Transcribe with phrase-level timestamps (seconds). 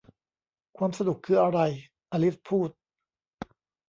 [0.77, 1.59] 'ความสนุกคืออะไร?'
[2.11, 2.69] อลิซพูด